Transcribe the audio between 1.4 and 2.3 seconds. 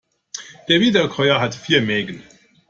vier Mägen.